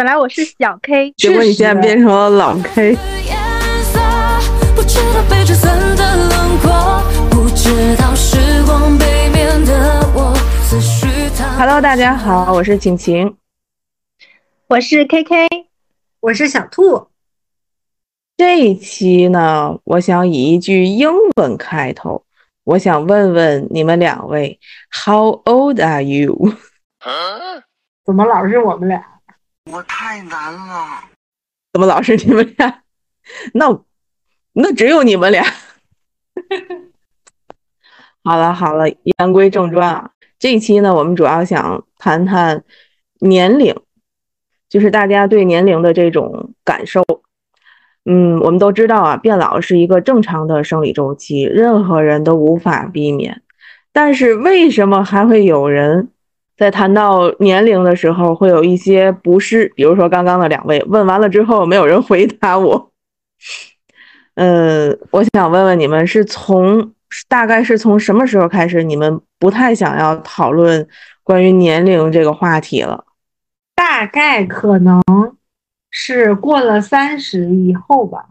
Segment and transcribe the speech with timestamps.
[0.00, 2.96] 本来我是小 K，结果你现在变成了老 K。
[11.58, 13.36] Hello，大家好，我是晴晴，
[14.68, 15.66] 我是 KK，
[16.20, 17.08] 我是小兔。
[18.38, 22.24] 这一期呢，我想以一句英文开头，
[22.64, 24.58] 我想问问你们两位
[25.04, 26.54] ，How old are you？
[28.06, 29.09] 怎么老是我们俩？
[29.72, 30.86] 我太难了。
[31.72, 32.82] 怎么老是你们俩？
[33.54, 33.80] 那
[34.52, 35.44] 那只有你们俩。
[38.24, 40.10] 好了好了，言归正传啊。
[40.38, 42.64] 这一期呢，我们主要想谈谈
[43.20, 43.74] 年龄，
[44.68, 47.04] 就是大家对年龄的这种感受。
[48.04, 53.42] 嗯，我们都知道啊，变老是一个正常的生理周期，任何人都无法避免。
[53.92, 56.10] 但是为什么还会有人
[56.60, 59.72] 在谈到年龄的时候会有一些不适？
[59.74, 62.92] 比如说刚刚的两位问完了之后，没有人回答我。
[64.34, 66.92] 嗯，我想问问你们，是从
[67.28, 70.86] 大概是从什么时候开始，你们不太想要讨论
[71.22, 73.06] 关于年龄这个话题了？
[73.74, 75.02] 大概可能。
[75.92, 78.28] 是过了三十以后吧，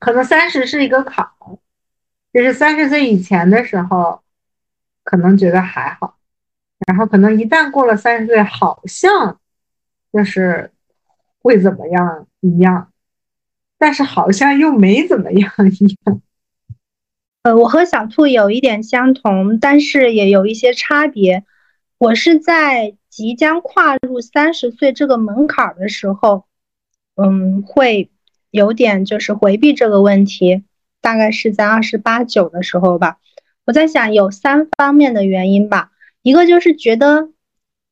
[0.00, 1.24] 可能三十是一个坎，
[2.32, 4.20] 就是三十岁以前的时候，
[5.04, 6.15] 可能觉得还好，
[6.86, 9.38] 然后可能一旦过了三十岁，好像
[10.12, 10.72] 就是
[11.42, 12.90] 会怎么样一样，
[13.76, 16.22] 但是好像又没怎么样一样。
[17.42, 21.44] 呃，我和小兔有一点相同，但是也有一些差别。
[21.98, 26.46] 我是在即将跨入三十岁这个门槛的时候。
[27.18, 28.10] 嗯，会
[28.50, 30.64] 有点就是回避这个问题，
[31.00, 33.16] 大概是在二十八九的时候吧。
[33.64, 35.92] 我在想有三方面的原因吧，
[36.26, 37.28] 一个就是觉得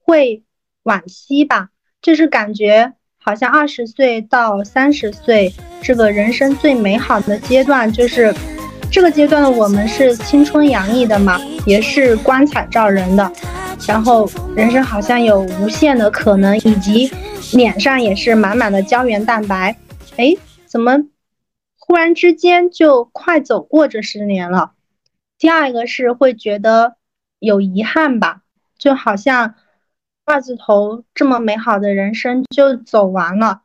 [0.03, 0.43] 会
[0.83, 1.69] 惋惜吧，
[2.03, 8.35] 就是感觉好像二十岁到三十岁这个人生最美好的阶段，就是
[8.91, 13.33] 这个阶段的我们是青春洋溢的嘛，也是光彩照人的，
[13.87, 17.09] 然后人生好像有无限的可能，以及。
[17.53, 19.77] 脸上也是满满的胶原蛋白，
[20.17, 20.35] 哎，
[20.67, 21.05] 怎么
[21.79, 24.73] 忽然之间就快走过这十年了？
[25.39, 26.97] 第二个是会觉得
[27.45, 28.43] 有遗憾吧，
[28.79, 29.55] 就好像
[30.25, 33.63] 二字头这么美好的人生就走完了，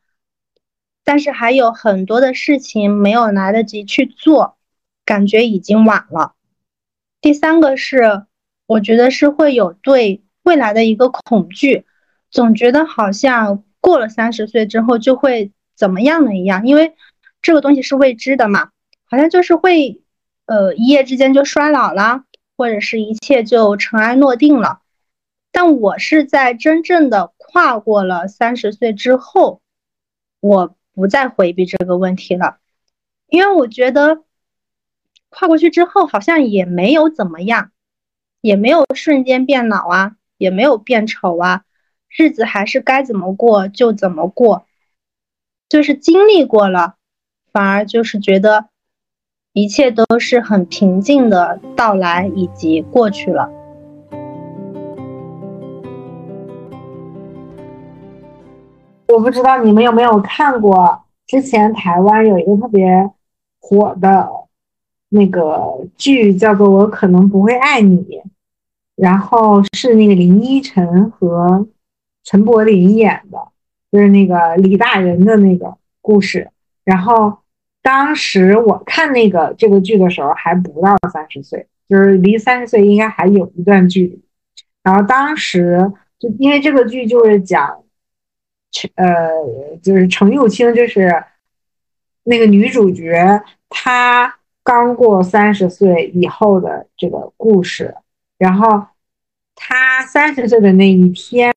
[1.04, 4.58] 但是还有很多的事情没有来得及去做，
[5.06, 6.34] 感觉已经晚了。
[7.22, 8.26] 第三个是，
[8.66, 11.86] 我觉得是会有对未来的一个恐惧，
[12.30, 13.64] 总觉得好像。
[13.82, 16.96] 过了三十岁之后就会怎么样的一样，因为
[17.42, 18.72] 这个东西是未知的嘛，
[19.06, 20.02] 好像就是会，
[20.48, 22.26] 呃，一夜之间就衰老了，
[22.60, 24.82] 或者是一切就尘埃落定了。
[25.50, 29.62] 但我是在真正的跨过了三十岁之后，
[30.42, 32.58] 我不再回避这个问题了，
[33.28, 34.26] 因为我觉得
[35.30, 37.72] 跨过去之后好像也没有怎么样，
[38.42, 41.64] 也没有瞬间变老啊，也没有变丑啊。
[42.10, 44.66] 日子还是该怎么过就怎么过，
[45.70, 46.96] 就是经历过了，
[47.54, 48.69] 反而就是觉得
[49.54, 53.50] 一切都是很平静的到来以及过去了。
[59.08, 63.10] 我不知道你们有没有看过之前台湾有一个特别
[63.60, 64.30] 火的
[65.10, 67.98] 那个剧，叫做《我可能不会爱你》，
[68.96, 71.68] 然后是那个林依晨和。
[72.22, 73.40] 陈柏霖演的，
[73.92, 76.52] 就是那个李大人的那个故事。
[76.84, 77.39] 然后
[77.82, 84.22] 当时我看那个这个剧的时候，还不到三十岁，就是离三十岁应该还有一段距离。
[84.84, 87.84] 然后当时就因为这个剧就是讲，
[88.96, 89.30] 呃，
[89.82, 91.24] 就是程又青，就是
[92.24, 97.96] 那个女主角，她刚过三十岁以后的这个故事。
[98.38, 98.86] 然后
[99.56, 101.54] 她三十岁的那一天。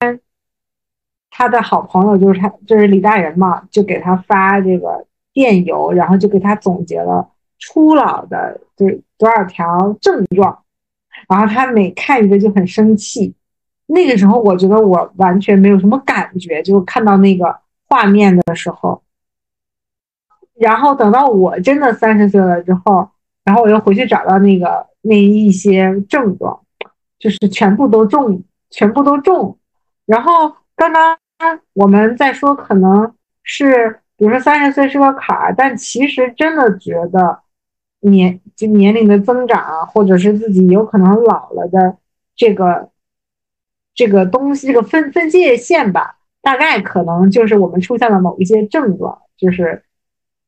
[1.35, 7.27] 她的好朋友就是她，就是李大人嘛，就给她发这个电邮，然后就给他总结了
[7.59, 10.63] 初老的就是多少条症状，
[11.27, 13.33] 然后他每看一个就很生气。
[13.87, 17.57] 那个时候我觉得我完全没有什么感觉，就看到那个
[17.89, 19.01] 画面的时候。
[20.55, 23.09] 然后等到我真的三十岁了之后，
[23.43, 26.61] 然后我又回去找到那个那一些症状，
[27.17, 29.57] 就是全部都中，全部都中。
[30.05, 31.17] 然后刚刚。
[31.73, 33.13] 我们在说，可能
[33.43, 37.41] 是比如说三十岁是个坎儿，但其实真的觉得
[37.99, 41.97] 年就年龄的增长，或者是自己有可能老了的
[42.33, 42.89] 这个
[43.93, 49.83] 这个东西，这个分分界线吧，大概可能就是我们出现了某一些症状，就是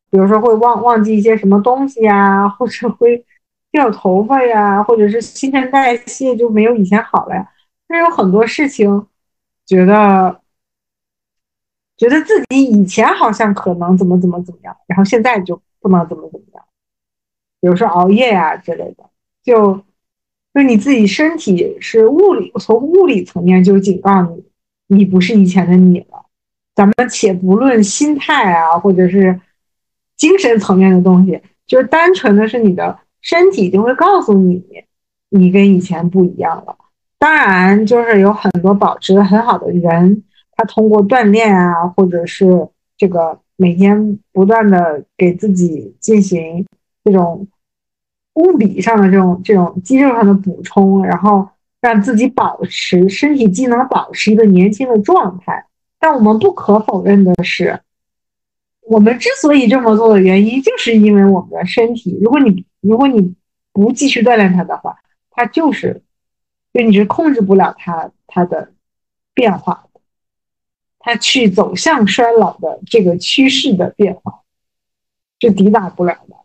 [0.09, 3.25] 比如说会忘忘记一些什么东西呀，或者会
[3.71, 7.45] 掉头发呀，或者是新陈代谢就没有以前好了呀。
[7.89, 9.05] 但有很多事情，
[9.65, 10.39] 觉得
[11.97, 16.63] 觉得自己以前好像可能怎么怎么怎么样，然后现在就不能怎么怎么样。
[17.61, 19.09] 比如说熬夜呀之类的，
[19.43, 19.83] 就
[20.53, 24.45] 就你自己身体是物理从物理层面就警告你。
[24.87, 26.27] 你不是以前的你了，
[26.75, 29.41] 咱们且不论心态啊，或者是
[30.15, 34.63] 精神层面的东西，就是单纯的是你的身体就会告诉你，
[35.29, 36.77] 你跟以前不一样了。
[37.17, 40.23] 当然，就是有很多保持的很好的人，
[40.55, 42.67] 他通过锻炼啊，或者是
[42.97, 46.65] 这个每天不断的给自己进行
[47.03, 47.47] 这种
[48.33, 51.47] 物理上的这种这种肌肉上的补充，然后。
[51.81, 55.67] 让自己保持身体机能保持一个年轻的状态，
[55.99, 57.79] 但我们不可否认的是，
[58.87, 63.35] 我们之所以这么做的原因，就是因为我们的身体，如果你如果你
[63.71, 64.97] 不继续锻炼它的话，
[65.29, 66.01] 它就是，
[66.73, 68.71] 就你是控制不了它它的
[69.35, 69.84] 变化，
[71.05, 74.41] 它去走向衰老的这个趋势的变化，
[75.39, 76.35] 是抵挡不了的，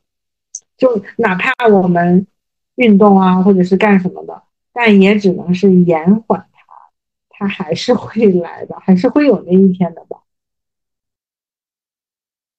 [0.76, 2.26] 就哪怕我们
[2.74, 4.42] 运动啊，或者是干什么的。
[4.74, 6.90] 但也只能是延缓它，
[7.30, 10.18] 它还是会来的，还是会有那一天的吧。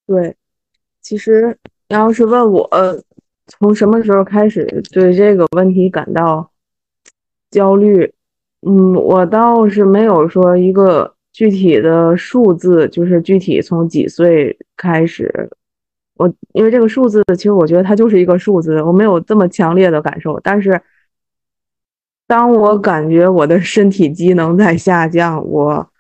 [0.08, 0.36] 对，
[1.02, 1.56] 其实
[1.88, 2.68] 要是问我
[3.46, 6.50] 从什么时候开始对这个问题感到
[7.52, 8.12] 焦虑，
[8.62, 15.50] 嗯，我倒是没有说一个具体的数字，就是具体从几岁开始。
[16.16, 20.82] 我因为这个数字，其实我觉得它就是一个数字，我没有这么强烈的感受，但是。
[22.28, 25.92] 当我感觉我的身体机能在下降，我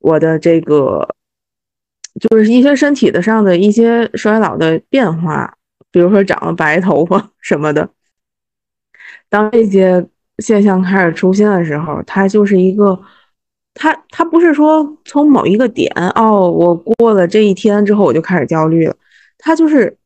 [0.00, 1.08] 我的这个
[2.18, 5.56] 就是一些身体的上的一些衰老的变化，
[5.92, 7.88] 比如说长了白头发什么的。
[9.28, 10.04] 当这些
[10.38, 13.00] 现象开始出现的时候，它就是一个，
[13.74, 18.94] 它它不是说从某一个点哦，我过了这一天之后我就开始焦虑了，
[19.38, 19.96] 它就是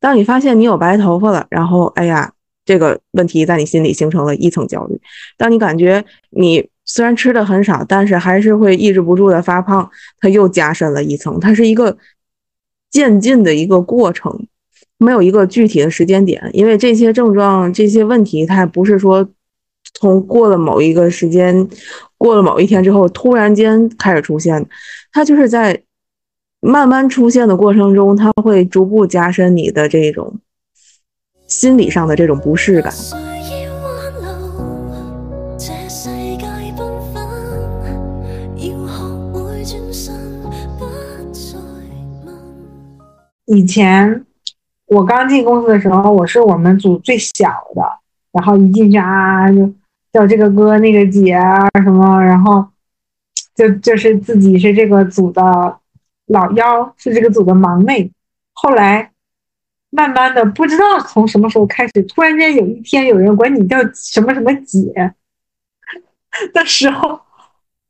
[0.00, 2.32] 当你发现你有白头发了，然后哎呀。
[2.66, 4.98] 这个问题在你心里形成了一层焦虑。
[5.36, 11.38] 当你感觉你虽然吃的很少，但是还是会抑制不住的发胖，它又加深了一层。
[11.38, 11.94] 它是一个
[12.90, 14.46] 渐进的一个过程，
[14.96, 16.42] 没有一个具体的时间点。
[16.54, 19.28] 因为这些症状、这些问题，它不是说
[19.94, 21.68] 从过了某一个时间、
[22.18, 24.66] 过了某一天之后突然间开始出现，
[25.12, 25.82] 它就是在
[26.60, 30.38] 慢慢出现的过程中，它会逐步加深你的这种。
[31.46, 32.92] 心理上的这种不适感。
[43.46, 44.24] 以前
[44.86, 47.82] 我刚进公司的时候，我是我们组最小的，
[48.32, 49.70] 然后一进去啊就
[50.14, 52.64] 叫这个哥那个姐啊什么，然后
[53.54, 55.42] 就就是自己是这个组的
[56.28, 58.10] 老幺，是这个组的忙妹。
[58.54, 59.10] 后来。
[59.96, 65.14] 慢慢的，不知道从什么时候开始，突然间有一天有人管你叫什么什么姐
[66.52, 67.20] 的时候，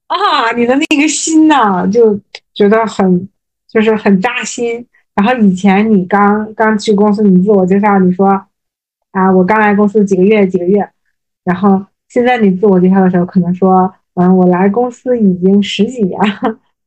[0.08, 2.20] 啊，你的那个心呐，就
[2.52, 3.26] 觉得很，
[3.66, 4.86] 就是很扎心。
[5.14, 8.28] 然后以前你刚刚去公司，你自我介绍，你说
[9.12, 10.86] 啊，我刚来公司几个月几个月。
[11.42, 16.16] 然后现在你自我介绍的时候，可能说，嗯，我来公司已经十几年，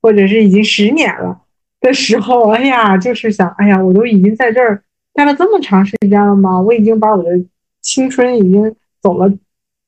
[0.01, 1.41] 或者是已经十年了
[1.81, 4.81] 的时候，哎呀，就是想，哎呀，我都已经在这儿。
[5.13, 6.62] 待了这么长时间了吗？
[6.62, 7.29] 我已经把我的
[7.81, 9.29] 青春已经走了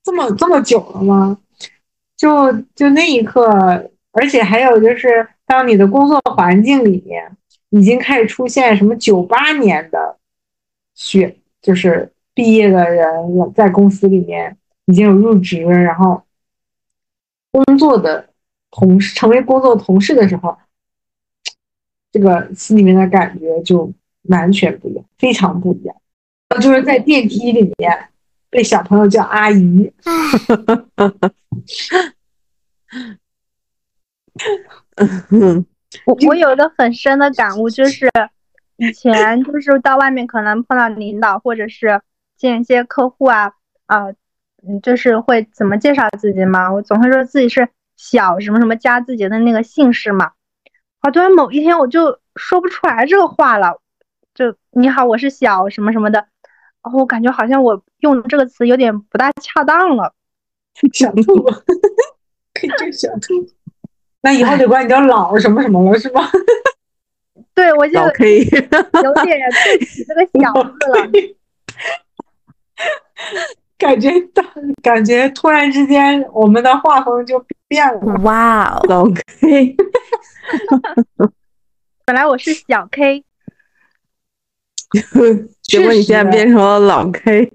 [0.03, 1.37] 这么这么久了吗？
[2.17, 7.31] 就就那一刻，而且还有就是，当你的工作环境里面
[7.69, 10.17] 已经开始出现什么九八年的
[10.95, 13.07] 学，就是毕业的人
[13.55, 14.57] 在公司里面
[14.89, 16.23] 已经有入职，然后
[17.51, 18.29] 工作的
[18.71, 20.57] 同事成为工作同事的时候，
[22.11, 23.93] 这个心里面的感觉就。
[24.23, 25.95] 完全不一样，非常不一样。
[26.61, 28.09] 就是在电梯里面
[28.49, 29.91] 被小朋友叫阿姨。
[36.05, 38.11] 我我有一个很深的感悟，就是
[38.75, 42.01] 以前就是到外面可能碰到领导或者是
[42.37, 43.53] 见一些客户啊
[43.85, 44.07] 啊，
[44.81, 46.71] 就是会怎么介绍自己嘛？
[46.71, 50.31] 我总会说自己是小什么什么加自己的那个姓氏嘛。
[51.01, 53.81] 好，突然某一天我就说不出来这个话了。
[54.33, 56.19] 就你好，我是小什么什么的，
[56.83, 60.13] 然后我感觉好像我用这个词有点不大恰当了。
[60.93, 61.43] 小兔，
[62.53, 63.45] 可以叫小兔。
[64.21, 66.21] 那以后得管你叫老什么什么了，是吗？
[67.53, 68.61] 对，我就可以有
[69.23, 71.09] 点对不起这个小字了。
[73.79, 74.43] 感觉到，
[74.83, 77.99] 感觉突然之间，我们的画风就变了。
[78.23, 79.75] 哇哦，老 K，
[82.05, 83.23] 本来我是小 K，
[85.61, 87.53] 结果你现在变成了老 K。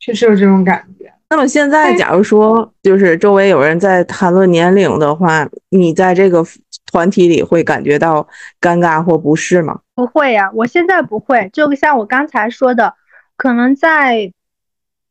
[0.00, 1.12] 确实有这种感觉。
[1.28, 6.44] 那么现在，假如说就是周围有人在谈论年龄的话，你在这个
[6.90, 8.26] 团体里会感觉到
[8.60, 9.80] 尴尬或不适吗？
[9.94, 11.48] 不会呀，我现在不会。
[11.52, 12.94] 就像我刚才说的，
[13.36, 14.32] 可能在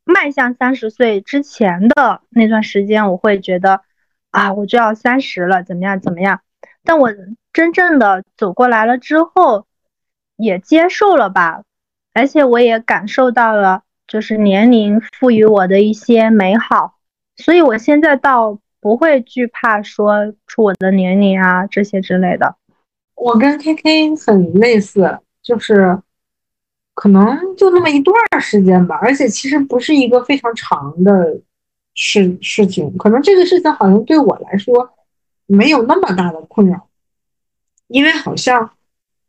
[0.06, 3.82] 迈向三十岁之前的那段时间，我会觉得
[4.30, 6.40] 啊，我就要三十了，怎么样怎么样。
[6.82, 7.10] 但我
[7.52, 9.66] 真正的走过来了之后，
[10.38, 11.64] 也接受了吧，
[12.14, 13.82] 而且我也感受到了。
[14.08, 16.94] 就是年龄赋予我的一些美好，
[17.36, 22.54] 所以我现在倒不会惧怕说出我的年龄啊这些之类的。
[23.16, 25.98] 我跟 K K 很类似，就是
[26.96, 31.38] 可能就那么一段时间吧，而且其实不是一个非常长的
[31.94, 32.96] 事事情。
[32.96, 34.90] 可能这个事情好像对我来说
[35.44, 36.88] 没有那么大的困扰，
[37.88, 38.70] 因为好像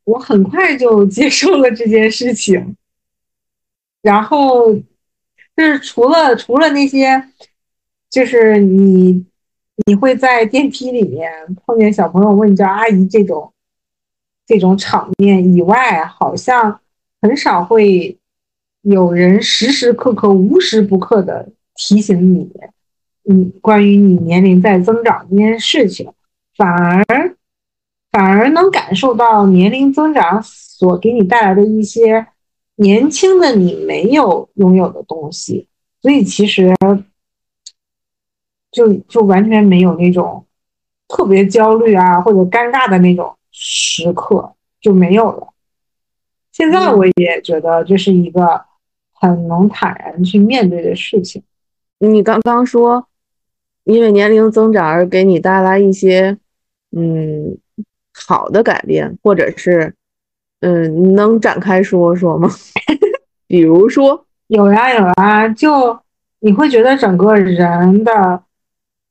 [0.05, 2.77] 我很快就接受了这件事情。
[4.01, 7.21] 然后就是除了除了那些，
[8.09, 9.25] 就是你
[9.86, 11.29] 你会在电梯里面
[11.65, 13.51] 碰见小朋友问你叫阿姨这种
[14.45, 16.79] 这种场面以外，好像
[17.21, 18.17] 很少会
[18.81, 22.51] 有人时时刻刻无时不刻的提醒你，
[23.29, 26.12] 嗯，关于你年龄在增长这件事情，
[26.55, 27.36] 反而
[28.12, 32.27] 反而能感受到年龄增长所给你带来的一些。
[32.79, 35.67] 年轻的你没有拥有的东西，
[36.00, 36.75] 所以其实
[38.71, 40.45] 就就完全没有那种
[41.07, 45.47] 特别焦虑啊或者尴尬的那种时刻就没有了。
[46.58, 48.60] 现在我也觉得这是一个
[49.14, 51.44] 很能坦然去面对的事情。
[52.00, 53.06] 你刚刚说，
[53.84, 56.36] 因为年龄增长而给你带来一些
[56.92, 57.60] 嗯
[58.12, 59.94] 好的改变，或者是。
[60.60, 62.50] 嗯，能展开说说吗？
[63.46, 66.00] 比如说，有呀有啊，就
[66.40, 68.42] 你会觉得整个人的，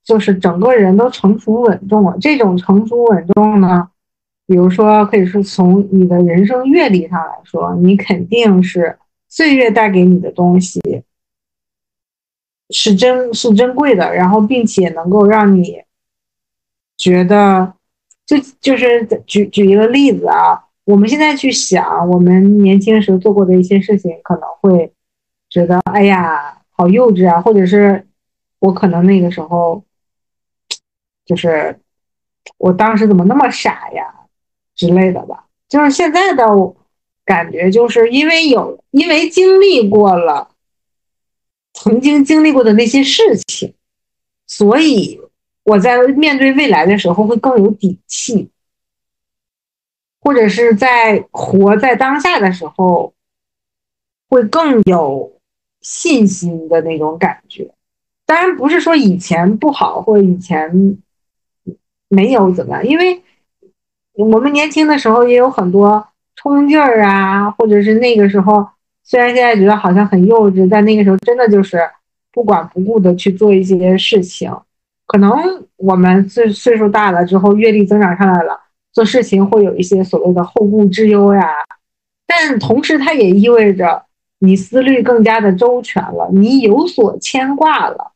[0.04, 2.16] 就是整个人都成熟稳重了。
[2.20, 3.88] 这种成熟稳重呢，
[4.46, 8.98] 比如说可以是从你的人生阅历上来说，你肯定是
[9.28, 10.80] 岁月带给你的东西
[12.70, 15.82] 是珍是珍贵的，然后并且能够让你
[16.96, 17.74] 觉得，
[18.24, 20.64] 就就是举举一个例子啊。
[20.84, 24.92] 我们现在去想，我们年轻时做过的一些事情，可能会
[25.50, 28.06] 觉得，哎呀，好幼稚啊，或者是
[28.60, 29.82] 我可能那个时候，
[31.24, 31.80] 就是
[32.58, 34.14] 我当时怎么那么傻呀
[34.76, 35.46] 之类的吧。
[35.68, 36.44] 就是现在的
[37.24, 40.50] 感觉，就是因为有，因为经历过了
[41.72, 43.74] 曾经经历过的那些事情，
[44.46, 45.20] 所以
[45.64, 48.50] 我在面对未来的时候会更有底气。
[50.18, 53.14] 或者是在活在当下的时候，
[54.28, 55.38] 会更有
[55.80, 57.72] 信心的那种感觉。
[58.24, 60.98] 当然不是说以前不好，或者以前
[62.08, 63.22] 没有怎么样，因为
[64.16, 68.66] 我们年轻的时候也有很多冲劲儿啊，或者是那个时候
[69.04, 71.80] 虽然现在觉得好像很幼稚，但那个时候真的就是
[72.32, 74.52] 不管不顾的去做一些事情。
[75.06, 75.32] 可能
[75.76, 78.60] 我们岁岁数大了之后，阅历增长上来了。
[78.92, 81.46] 做事情会有一些所谓的后顾之忧呀，
[82.26, 84.02] 但同时它也意味着
[84.38, 88.12] 你思虑更加的周全了，你有所牵挂了。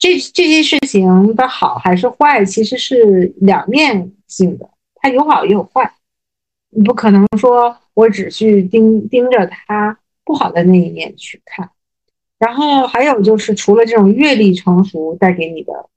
[0.00, 5.94] 这这些事情的好还是坏，其实是两面性的，它有好也有坏。
[6.70, 11.70] 你不可能说我只去盯盯着它不好的那一面去看。
[12.38, 15.88] 然后还有就是，除了这种阅历成熟带给你的。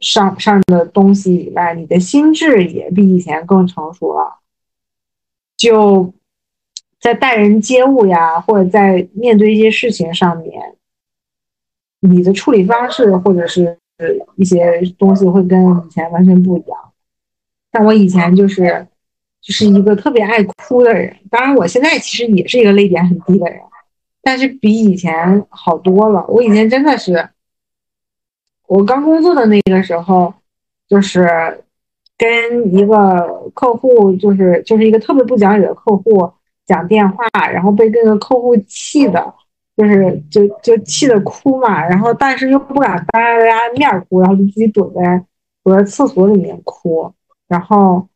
[0.00, 4.40] 上上的东西以外，你的心智也比以前更成熟了。
[5.56, 6.12] 就
[6.98, 10.74] 在待人接物呀，或者在面对一些事情上面，
[12.00, 13.78] 你的处理方式或者是
[14.34, 16.91] 一些东西会跟以前完全不一样。
[17.72, 18.86] 但我以前就是
[19.40, 23.58] 就是一个特别爱哭的人，当然我现在其实也是一个泪点很低的人，
[24.22, 26.24] 但是比以前好多了。
[26.28, 27.28] 我以前真的是。
[28.68, 30.32] 我刚工作的那个时候，
[30.88, 31.28] 就是
[32.16, 36.32] 跟一个客户，就是就是一个特别不讲理的客户
[36.64, 39.34] 讲电话，然后被这个客户气的，
[39.76, 45.22] 就是就就气得哭嘛，然后但是又不敢当着大家面哭，然后就自己躲在
[45.62, 47.12] 躲在厕所里面哭，
[47.52, 48.08] 然后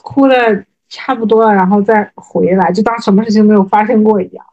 [0.00, 4.46] 哭的差不多了，然后再回来，就当什么事情没有发生过一样。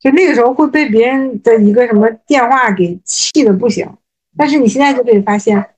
[0.00, 3.88] 就那个时候会被别人的一个什么电话给气的不行，
[4.36, 5.76] 但是你现在就可以发现，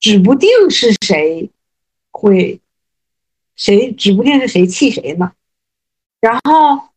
[0.00, 1.48] 指不定是谁
[2.10, 2.60] 会
[3.54, 5.32] 谁，指不定是谁气谁呢。
[6.20, 6.88] 然后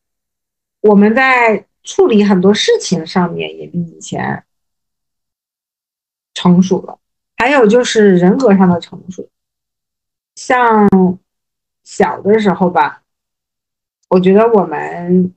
[0.81, 4.43] 我们在处理很多事情上面也比以前
[6.33, 6.97] 成熟了，
[7.37, 9.29] 还有就是人格上的成熟。
[10.35, 10.89] 像
[11.85, 13.03] 小的时候吧，
[14.09, 15.33] 我觉得我们。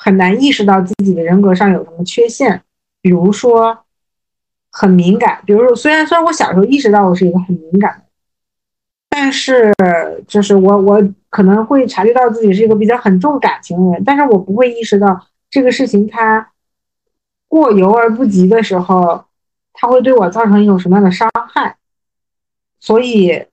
[0.00, 2.62] 很难意识到自己的人格上有什么缺陷，
[3.00, 3.76] 比如说
[4.70, 5.42] 很敏感。
[5.44, 8.04] 比如说，虽然虽然我小时候意识到我是一个很敏感的，
[9.08, 9.74] 但是
[10.28, 16.52] 就是我我可能会察觉到自己是一个比较很重感情的人，但是我不会意识到这个事情它
[17.48, 19.24] 过犹而不及的时候，
[19.80, 21.76] 它会对我造成一种什么样的伤害。
[22.80, 23.46] 所以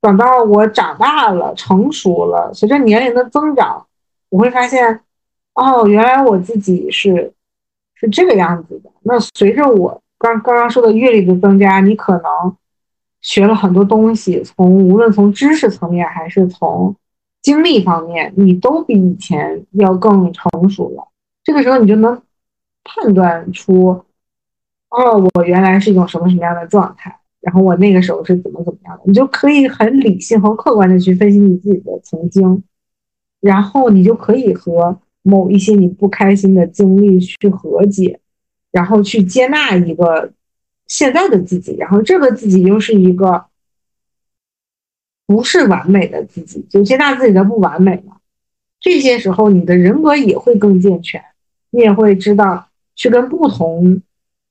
[0.00, 3.86] 等到我长大了、成熟了，随着年龄的增长，
[4.28, 5.00] 我会发现。
[5.56, 7.32] 哦，原来我自己是
[7.94, 8.90] 是这个样子的。
[9.02, 12.56] 那随着我刚刚刚说的阅历的增加，你可能
[13.20, 16.96] 学了很多东西，从无论从知识层面还是从
[17.40, 21.06] 经历方面，你都比以前要更成熟了。
[21.44, 22.20] 这个时候，你就能
[22.82, 24.04] 判断出，
[24.96, 32.62] 哦，我原来是一种什么什么样的状态，然后我那个时候是怎么怎么样的，你就可以很理性和客观的去分析你自己的曾经，
[33.40, 35.00] 然后你就可以和。
[35.26, 38.20] 某一些你不开心的经历去和解，
[38.70, 40.30] 然后去接纳一个
[40.86, 43.46] 现在的自己，然后这个自己又是一个
[45.26, 48.18] 不是完美的自己，就接纳自己的不完美嘛。
[48.78, 51.24] 这些时候，你的人格也会更健全，
[51.70, 54.02] 你也会知道去跟不同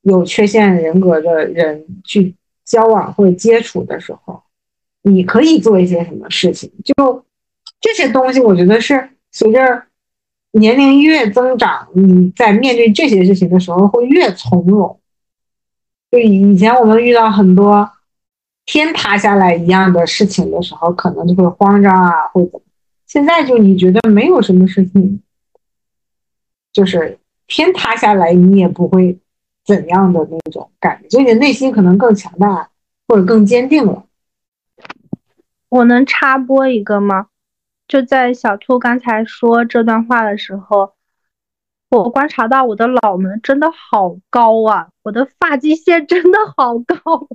[0.04, 2.34] 有缺陷人格的人去
[2.64, 4.42] 交往或者接触的时候，
[5.02, 6.72] 你可以做一些什么事情。
[6.86, 7.26] 就
[7.82, 9.84] 这些东西，我觉得是随着。
[10.56, 15.00] 年龄越增长，你在面对这些事情的时候会越从容。
[16.12, 17.90] 就以以前我们遇到很多
[18.64, 22.62] 天塌下来一样的事情的时候，可能就会慌张啊，会怎么？
[23.08, 25.24] 现在就你觉得没有什么事情，
[26.72, 29.18] 就是天塌下来你也不会
[29.66, 32.70] 怎样的那种感觉，就你的内心可能更强大
[33.08, 34.06] 或者更坚定了。
[35.70, 37.28] 我能插播一个吗？
[37.88, 40.94] 就在小兔刚才说这段话的时候，
[41.90, 47.28] 我观察到我的脑门真的好高啊，我的发际线真的好高，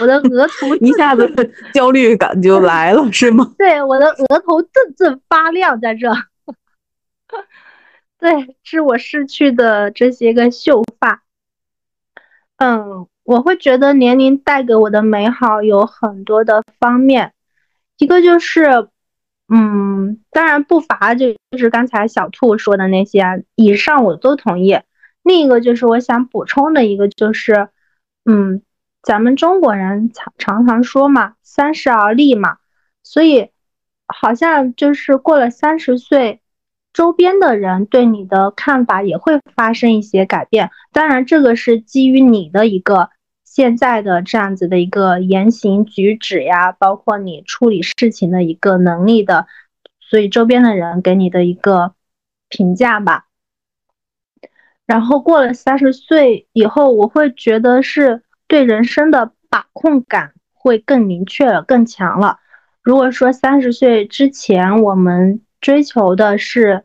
[0.00, 1.26] 我的额头 一下子
[1.72, 3.54] 焦虑感就来了，是吗？
[3.58, 6.08] 对，我的额头阵阵发亮，在这，
[8.18, 11.23] 对，是我失去的这些个秀发。
[12.56, 17.32] 嗯，我会觉得年龄带给我的美好有很多的方面，
[17.98, 18.88] 一个就是。
[19.46, 24.80] 嗯，当然不乏就就是刚才小兔说的那些，以上我都同意。
[25.22, 27.68] 另一个就是我想补充的一个就是，
[28.24, 28.62] 嗯，
[29.02, 32.56] 咱们中国人常常常说嘛，三十而立嘛，
[33.02, 33.50] 所以
[34.06, 36.40] 好像就是过了三十岁，
[36.94, 40.70] 周边的人对你的看法也会发生一些改变。
[40.92, 43.10] 当然，这个是基于你的一个。
[43.44, 49.46] 现在的这样子的一个言行举止呀，包括你处理事情的一个能力的，
[50.00, 51.94] 所以周边的人给你的一个
[52.48, 53.26] 评价吧。
[54.86, 62.40] 然后过了三十岁以后，我会觉得是对人生的把控感会更明确了、更强了。
[62.82, 66.84] 如果说三十岁之前我们追求的是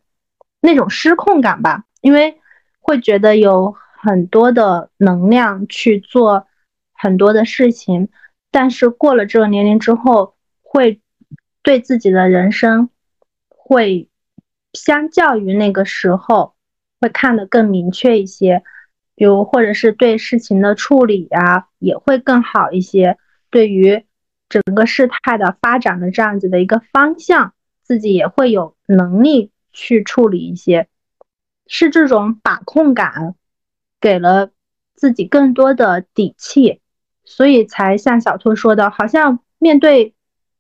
[0.61, 2.39] 那种失控感吧，因为
[2.79, 6.47] 会觉得有很多的能量去做。
[7.01, 8.09] 很多的事情，
[8.51, 10.99] 但是过了这个年龄之后，会
[11.61, 12.89] 对自己的人生
[13.47, 14.09] 会
[14.73, 16.55] 相较于那个时候
[16.99, 18.63] 会看得更明确一些，
[19.15, 23.17] 比如或者是对事情的处理呀也会更好一些，
[23.49, 24.03] 对于
[24.49, 27.53] 整个事态的发展的这样子的一个方向，
[27.89, 30.87] 自己也会有能力去处理一些，
[31.65, 33.33] 是这种把控感
[33.99, 34.51] 给了
[34.93, 36.81] 自己更多的底气。
[37.25, 40.13] 所以才像小兔说的，好像面对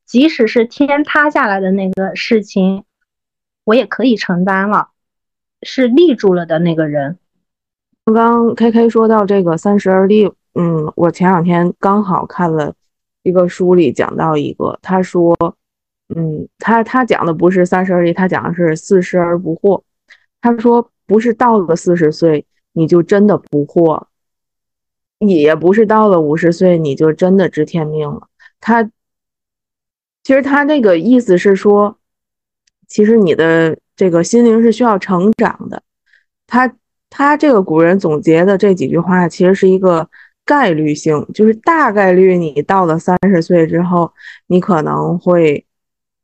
[0.07, 2.83] 即使是天塌下来的那个事情，
[3.63, 4.89] 我也可以承担了，
[5.61, 7.19] 是立住了的那个人。
[8.05, 12.73] 刚刚 K K 说到这个三十而立，嗯，我前两天刚好看了
[13.21, 15.37] 一个书里讲到一个，他说，
[16.15, 19.81] 嗯，他他讲的不是三十而立，他讲的是四十而不惑。
[20.41, 24.05] 他说不是到了四十岁你就真的不惑，
[25.19, 28.27] 也不是到了五十岁你就真的知天命了。
[28.59, 28.83] 他
[30.23, 31.97] 其实他那个意思是说，
[32.87, 35.83] 其实你的这个心灵是需要成长的。
[36.47, 36.73] 他
[37.09, 40.09] 他这个古人总结的这几句话，其实是一个
[40.45, 44.11] 概率性，就是大概率你到了三十岁之后，
[44.47, 45.65] 你可能会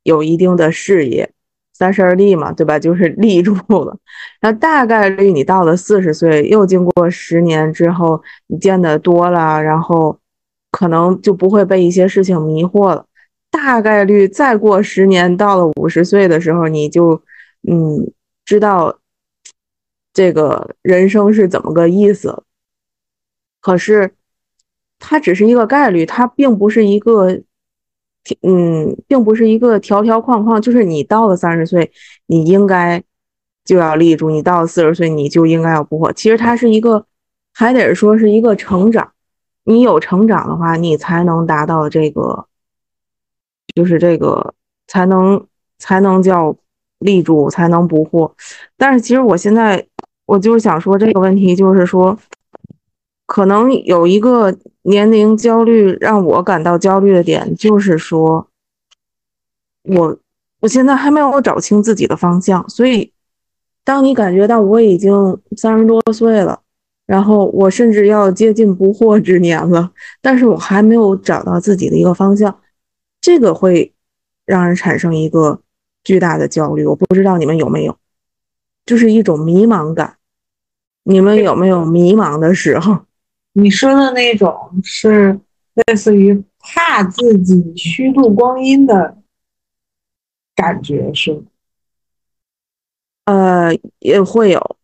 [0.05, 1.29] 有一定的事业。
[1.73, 2.79] 三十而立嘛，对吧？
[2.79, 3.97] 就是立住了。
[4.39, 10.17] 那大概率你到了四十岁，又经过十年之后，你见得多了，然后
[10.71, 13.05] 可能就不会被一些事情迷惑了。
[13.51, 17.21] 大概率再过十年，到了五十岁的时候，你就
[17.67, 18.09] 嗯
[18.45, 18.97] 知道
[20.13, 22.43] 这个人生是怎么个意思。
[23.59, 24.13] 可是
[24.97, 27.41] 它只是一个概率，它并不是一个。
[28.41, 31.91] 嗯，并不是一个条条框框，就是你到了三十岁，
[32.25, 33.03] 你应该
[33.63, 36.11] 就要立住；你到了四十岁，你就应该要不惑。
[36.13, 37.05] 其实它是一个，
[37.53, 39.11] 还得说是一个成长。
[39.63, 42.47] 你有成长的话，你才能达到这个，
[43.75, 44.53] 就是这个
[44.87, 45.45] 才能
[45.77, 46.55] 才能叫
[46.99, 48.31] 立住，才能不惑。
[48.77, 49.85] 但是其实我现在
[50.25, 52.17] 我就是想说这个问题，就是说。
[53.25, 58.47] 可能有一个年龄焦虑让我感到焦虑的点，就是说，
[59.83, 60.17] 我
[60.59, 62.67] 我现在还没有找清自己的方向。
[62.69, 63.11] 所以，
[63.83, 66.61] 当你感觉到我已经三十多岁了，
[67.07, 72.59] 然后我甚至要接近不惑之年了，但是我还没有找到自己的一个方向，
[73.21, 73.91] 这个会
[74.45, 75.61] 让人产生一个
[76.03, 76.85] 巨大的焦虑。
[76.85, 77.97] 我不知道你们有没有，
[78.85, 80.17] 就是一种迷茫感。
[81.07, 82.99] 你们有没有迷茫的时候？
[83.57, 85.39] 你说的那种是
[85.75, 89.17] 类似于怕自己虚度光阴的
[90.53, 91.43] 感觉，是吗？
[93.23, 94.77] 呃，也会有，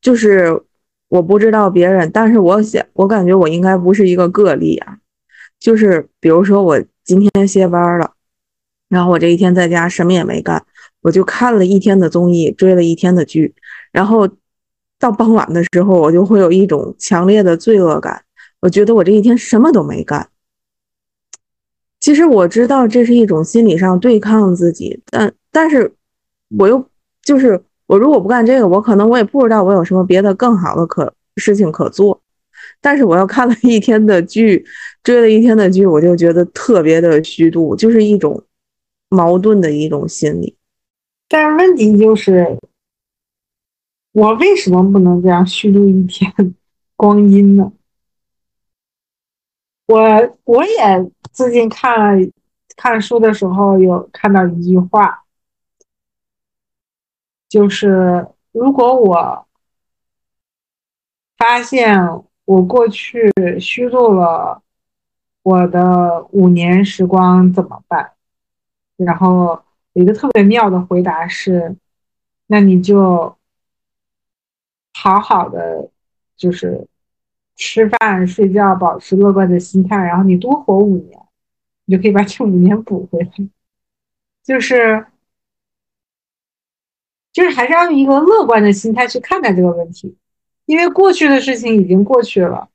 [0.00, 0.62] 就是
[1.08, 4.96] 我不知道别人，但是我想，我感觉我应该不是一个个例啊。
[5.60, 8.14] 就是比如说，我今天歇班了，
[8.88, 10.64] 然后我这一天在家什么也没干，
[11.02, 13.54] 我就看了一天的综艺，追了一天的剧，
[13.92, 14.26] 然后。
[14.98, 18.22] 到傍晚的时候，我就会有一种强烈的罪恶感。
[18.60, 20.28] 我觉得我这一天什么都没干。
[22.00, 25.92] 其实我知道这是一种心理上对抗自己，但但是
[26.58, 26.84] 我又
[27.22, 32.20] 就是我如果不干这个，我可能我也不知道我有什么别的更好的可事情可做。
[32.80, 34.64] 但是我要看了一天的剧，
[35.04, 38.42] 追了一天的剧，我就觉得特别的虚度，就是一种
[39.08, 40.56] 矛盾的一种心理。
[41.28, 42.58] 但是问题就是。
[44.12, 46.32] 我为什么不能这样虚度一天
[46.96, 47.72] 光阴呢？
[49.86, 52.30] 我我也最近看了
[52.76, 55.24] 看书的时候有看到一句话，
[57.48, 59.46] 就是如果我
[61.36, 61.98] 发现
[62.44, 64.62] 我过去虚度了
[65.42, 68.12] 我的五年时光怎么办？
[68.96, 71.76] 然后有一个特别妙的回答是，
[72.48, 73.37] 那你就。
[75.00, 75.88] 好好的，
[76.36, 76.88] 就是
[77.54, 81.16] 吃饭、睡觉，保持乐观的心态，然后你多活五年，
[81.84, 83.30] 你就可以把这五年补回来。
[84.42, 85.06] 就是，
[87.32, 90.16] 就是还是要用一个乐观的心态去看待这个问题，
[90.66, 92.68] 因为过去的事情已经过去了，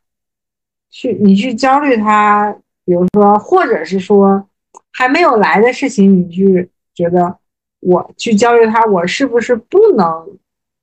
[0.90, 2.56] 去你去焦虑它，
[2.86, 4.48] 比如说，或者是说
[4.94, 7.38] 还没有来的事情，你去觉得
[7.82, 10.40] 我去焦虑它，我是不是不能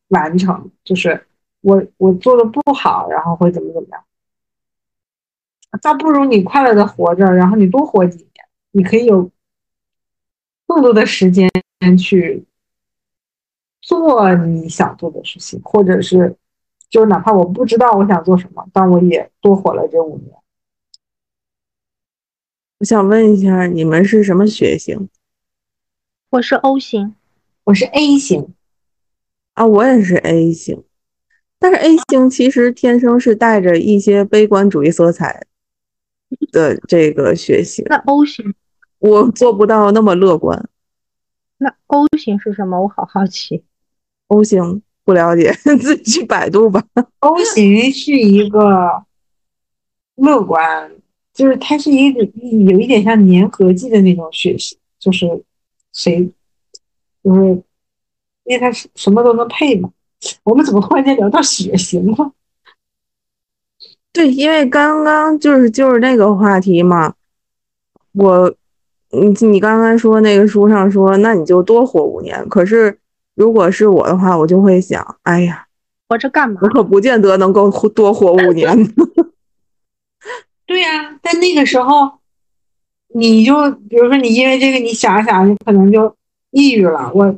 [0.09, 0.71] 完成？
[0.85, 1.27] 就是。
[1.61, 4.05] 我我做的不好，然后会怎么怎么样？
[5.83, 8.29] 倒不如你快乐的活着，然后你多活几年，
[8.73, 9.31] 你可以有
[10.67, 11.49] 更多的时间
[11.97, 12.45] 去
[13.81, 16.37] 做你想做的事情，或者是
[16.89, 20.35] 就是哪怕我不知道我想做什么，但我也多活了这五年。
[22.79, 25.09] 我想问一下，你们是什么血型？
[26.31, 27.15] 我是 O 型，
[27.65, 28.55] 我是 A 型
[29.55, 30.83] 啊，我也是 A 型。
[31.61, 35.47] 但是 A 型其实天生是带着一些悲观主义色彩
[36.51, 37.85] 的这个血型。
[37.87, 38.55] 那 O 型，
[38.99, 40.71] 我做不到那么乐观。
[41.59, 42.81] 那 O 型是什么？
[42.81, 43.63] 我好好奇。
[44.29, 46.83] O 型不了解， 自己去百度吧。
[47.19, 49.05] O 型是一个
[50.15, 50.91] 乐观，
[51.35, 55.45] 就是它是一个有一点像粘合剂的那种血型，就是
[55.93, 56.33] 谁，
[57.23, 57.41] 就是
[58.45, 59.93] 因为它是什么都能配嘛。
[60.45, 62.33] 我们怎么忽然间聊到血型了？
[64.13, 67.15] 对，因为刚刚就是就是那个话题嘛。
[68.13, 68.53] 我，
[69.11, 72.49] 你你刚刚说那个书上说，那你就多活五年。
[72.49, 72.99] 可是
[73.37, 75.67] 如果是我的话，我就会想，哎呀，
[76.09, 76.69] 活着干嘛我？
[76.69, 78.77] 可不见得能够多活五年。
[80.67, 82.19] 对呀、但那个时候，
[83.15, 86.15] 你就比如说你因为这个你想一想，你可能就
[86.51, 87.13] 抑郁了。
[87.15, 87.33] 我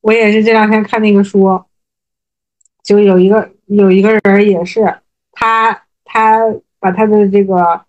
[0.00, 1.42] 我也是这两天看那个书，
[2.86, 4.80] 就有一个有一个人也是
[5.32, 6.38] 他他
[6.78, 7.82] 把他的这个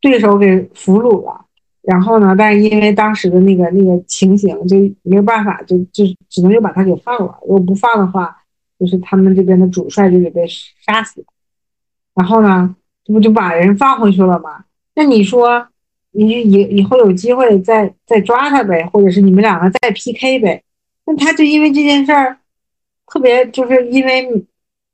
[0.00, 1.46] 对手给俘虏了，
[1.80, 7.38] 然后呢，但是因为当时的那个那个情形，就没有办法，就就只能又把他给放了。
[7.42, 8.36] 如果不放的话，
[8.78, 11.24] 就是他们这边的主帅就得被杀死。
[12.14, 14.64] 然后呢，这不就把人放回去了吗？
[14.94, 15.66] 那你说，
[16.10, 20.62] 你以以后有机会再再抓他呗，或者是你们两个再 PK 呗？
[21.06, 22.36] 那他就因为这件事儿，
[23.06, 24.44] 特别就是因为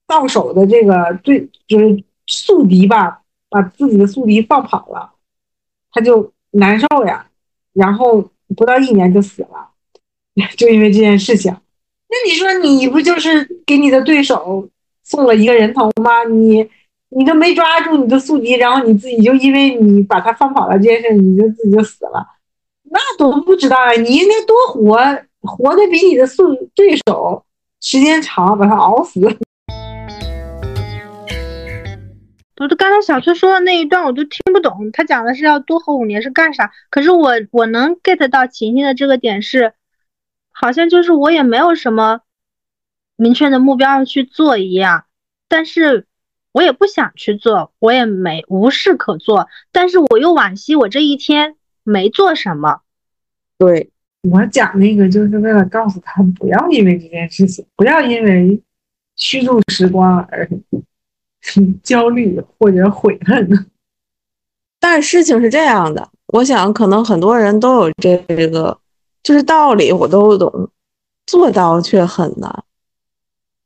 [0.06, 5.12] 到手的这个对，就是宿敌吧，把自己的宿敌放跑了，
[5.90, 7.26] 他就难受呀。
[7.72, 8.22] 然后
[8.56, 9.70] 不到一年就死了，
[10.56, 11.50] 就因为这件事情。
[11.50, 14.68] 那你说你不就是给你的对手
[15.02, 16.24] 送了一个人头吗？
[16.24, 16.68] 你
[17.08, 22.26] 你都没抓住你的宿敌，然后你自己就因为你把他放跑了这件事，你就自己就死了，
[22.84, 23.92] 那多不知道啊！
[23.92, 24.98] 你应该多活，
[25.40, 27.42] 活得比你的宿对手
[27.82, 29.20] 时间长，把他熬死。
[32.58, 36.70] 我就刚才小崔说的那一段我都听不懂，他讲的是要多活五年是干啥？
[36.90, 39.74] 可是我我能 get 到晴晴的这个点是，
[40.52, 42.20] 好像就是我也没有什么
[43.16, 45.06] 明确的目标要去做一样，
[45.48, 46.06] 但是
[46.52, 52.82] 我也不想去做，我也没无事可做，但是我又惋惜我这一天没做什么。
[53.58, 53.90] 对，
[54.30, 58.60] 我讲那个就是为了告诉他，不要因为这件事情，不要因为
[59.16, 60.48] 虚度时光而
[61.82, 63.66] 焦虑或者悔恨。
[64.78, 68.78] 但是事情是这样的，我想可能很多人都有这这个，
[69.22, 70.70] 就是道理我都懂，
[71.26, 72.64] 做到却很难。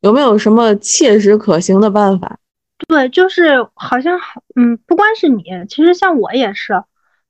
[0.01, 2.39] 有没有什么切实可行的办法？
[2.87, 6.75] 对，就是好像好，嗯，不光是你，其实像我也是，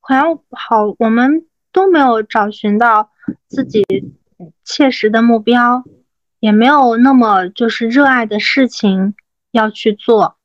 [0.00, 3.10] 好像好，我们都没有找寻到
[3.48, 3.84] 自己
[4.64, 5.84] 切实的目标，
[6.40, 9.14] 也没有那么就是热爱的事情
[9.50, 10.36] 要去做。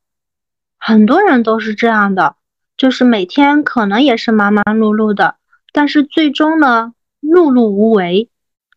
[0.77, 2.35] 很多人都是这样的，
[2.77, 5.35] 就是每天可能也是忙忙碌碌的，
[5.73, 8.29] 但是最终呢，碌碌无为。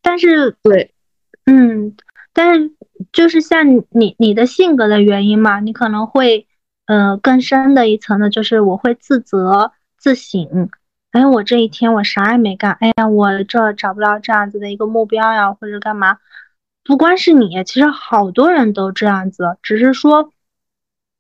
[0.03, 0.93] 但是，对，
[1.47, 1.97] 嗯，
[2.35, 2.73] 但是
[3.11, 6.47] 就是像你你的性格的原因嘛，你可能会，
[6.85, 10.69] 呃，更深的一层呢就是我会自责自省，
[11.15, 16.19] 哎，我这一天我啥也没干，哎呀，我这找不到这样子的一个目标呀，或者干嘛。
[16.83, 20.33] 不光是你，其实好多人都这样子，只是说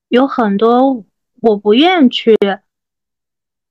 [0.09, 1.05] 有很多
[1.41, 2.37] 我不愿去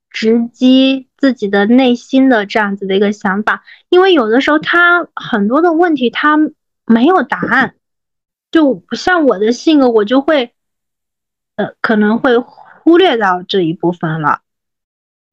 [0.10, 6.38] 直击自己的内心的这样子的一个想法，因为有的时候他很多的问题他
[6.86, 7.76] 没有答案，
[8.50, 10.54] 就不像我的性格，我就会
[11.58, 14.43] 呃可能会忽略到这一部分了。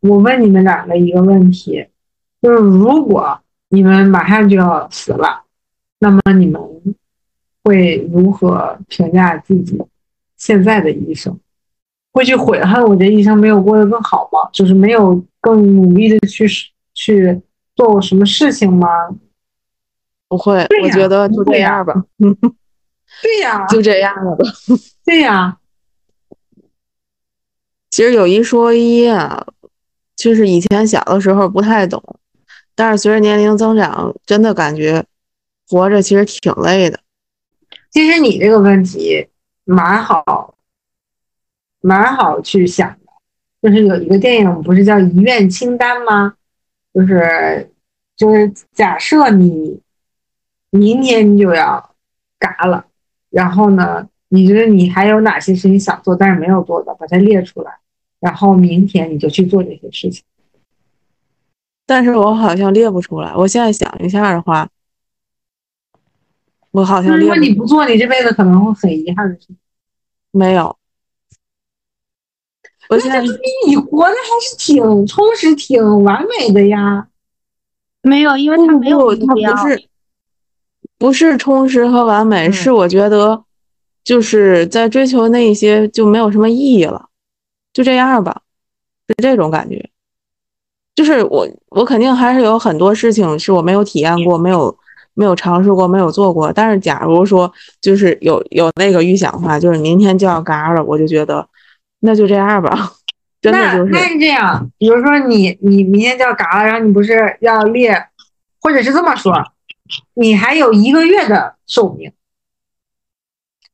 [0.00, 1.86] 我问你们两个一个问题，
[2.40, 5.44] 就是如果你们马上就要死了，
[5.98, 6.60] 那么你们
[7.62, 9.78] 会如何评价自己
[10.36, 11.38] 现在的一生？
[12.12, 14.50] 会去悔恨我这一生没有过得更好吗？
[14.52, 16.44] 就是没有更努力的去
[16.94, 17.40] 去
[17.76, 18.88] 做过什么事情吗？
[20.26, 22.04] 不会，我觉得就这样吧，
[23.22, 24.44] 对呀， 就这样了吧。
[25.04, 25.58] 对呀，
[27.90, 29.46] 其实有一说一啊，
[30.20, 32.02] 就是以前小的时候不太懂，
[32.74, 35.02] 但是随着年龄增长，真的感觉
[35.66, 37.00] 活着其实挺累的。
[37.90, 39.26] 其实你这个问题
[39.64, 40.54] 蛮好，
[41.80, 42.96] 蛮好去想的。
[43.62, 46.34] 就是有一个电影不是叫《遗愿清单》吗？
[46.92, 47.70] 就是
[48.14, 49.80] 就是假设你
[50.68, 51.94] 明天就要
[52.38, 52.84] 嘎了，
[53.30, 57.78] 然后呢，你觉得你还有哪些事情想做但是没有做的，把它列出来，
[58.20, 60.22] 然后明天你就去做这些事情。
[61.86, 63.34] 但是我好像列不出来。
[63.34, 64.68] 我现在想一下的话，
[66.70, 69.48] 我好像如果你不做，你这辈子可能会很遗憾的事。
[70.30, 70.76] 没有。
[72.88, 73.20] 我现在
[73.66, 77.08] 你活的还是挺充实、挺完美的呀。
[78.02, 79.52] 没有，因为他没有不，它目标。
[79.52, 79.88] 不是
[80.98, 83.44] 不是充实和完美，嗯是我觉得
[84.04, 87.09] 就是在追求那一些就没有什么意义了，
[87.72, 88.42] 就这样吧，
[89.08, 89.90] 是这种感觉。
[90.94, 94.76] 就是我我肯定还是有很多事情是我没有体验过、没有
[95.14, 96.52] 没有尝试过、没有做过。
[96.52, 101.48] 但是假如说就是有有那个预想的话，就是明天就要嘎了，我就觉得
[102.00, 102.92] 那就这样吧，
[103.40, 108.08] 真的就是那那是这样，比如说你你明天就要嘎了，然后你不是要列，
[108.60, 109.32] 或者是这么说，
[110.14, 112.12] 你还有一个月的寿命，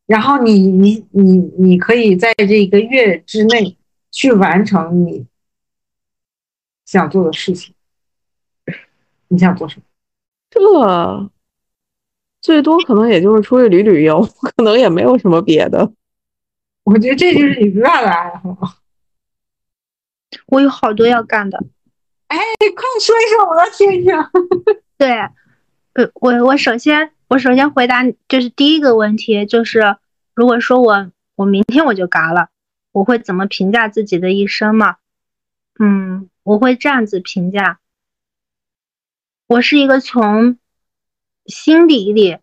[0.07, 3.77] 然后你你你你可以在这一个月之内
[4.11, 5.27] 去完成你
[6.85, 7.75] 想做的事情。
[9.29, 9.85] 你想做什么？
[10.51, 11.31] 这
[12.40, 15.92] 最多可能也就是出去旅旅游，可能也没有什么别的。
[16.85, 18.57] 我觉得这就是你最大的爱好。
[20.47, 21.59] 我有好多要干的。
[22.29, 24.14] 哎，快说一说，我要听听。
[24.97, 25.11] 对，
[25.95, 29.97] 呃，我我首先我首先回答就是第一个问题，就是
[30.35, 32.49] 如果说我我明天我就嘎了，
[32.97, 34.97] 我会怎么评价自己的一生嘛？
[35.79, 37.79] 嗯，我会这样子评价。
[39.47, 40.59] 我是一个从
[41.45, 42.39] 心底里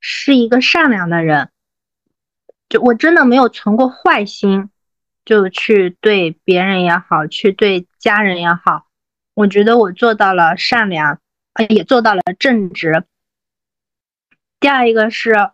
[0.00, 1.50] 是一个善良的人，
[2.68, 4.68] 就我真的没有存过坏心，
[5.24, 8.88] 就去对别人也好，去对家人也好，
[9.34, 11.20] 我觉得我做到了善良，
[11.68, 13.04] 也做到了正直。
[14.58, 15.52] 第二一个是，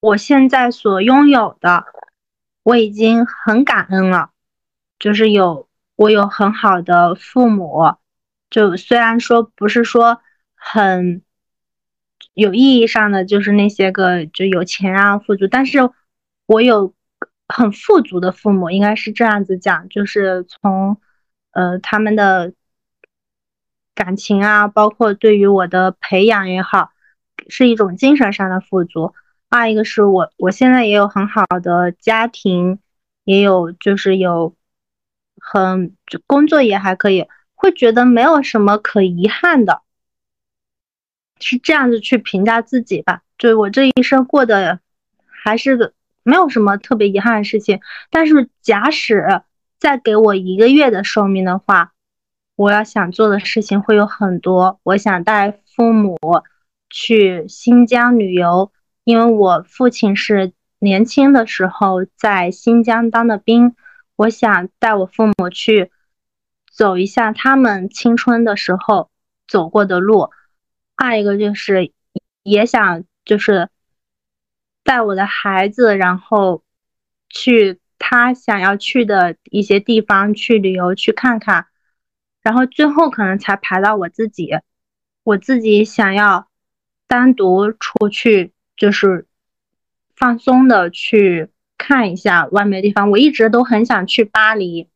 [0.00, 1.84] 我现在所拥有的，
[2.66, 4.30] 我已经很感恩了，
[4.98, 7.94] 就是有我有很好的父母。
[8.50, 10.20] 就虽然说不是说
[10.56, 11.22] 很
[12.34, 15.78] 有意义上的，就是那些个就有钱啊富足，但是
[16.46, 16.92] 我有
[17.46, 21.00] 很富足的父母，应该是这样子讲，就是从
[21.52, 22.52] 呃他们的
[23.94, 26.90] 感情啊，包括对于我的培养也好，
[27.48, 29.14] 是一种精神上的富足。
[29.48, 32.78] 二一个是我我现在也有很好的家庭，
[33.24, 34.54] 也有就是有
[35.40, 37.26] 很工作也还可以。
[37.58, 39.80] 会觉得没有什么可遗憾的，
[41.40, 43.22] 是这样子去评价自己吧。
[43.38, 44.78] 就我这一生过得
[45.26, 47.80] 还是没有什么特别遗憾的事情。
[48.10, 49.42] 但是假使
[49.78, 51.92] 再给我一个月的寿命的话，
[52.56, 54.78] 我要想做的事情会有很多。
[54.82, 56.18] 我想带父母
[56.90, 58.70] 去新疆旅游，
[59.06, 63.74] 因为我父亲是年轻的时候在新疆当的兵，
[64.16, 65.92] 我想带我父母去。
[66.70, 69.08] 走一下他们青春的时候
[69.48, 70.28] 走过的路，
[70.94, 71.90] 二一个就是
[72.42, 73.70] 也想就是
[74.84, 76.62] 带我的孩子，然后
[77.30, 81.68] 去他想要去的一些地方去旅游去看看，
[82.42, 84.50] 然后最后可能才排到我自己，
[85.22, 86.50] 我自己想要
[87.08, 89.26] 单独出去就是
[90.14, 94.88] 放松的去看一下外面的地方，我一直都很想去巴黎。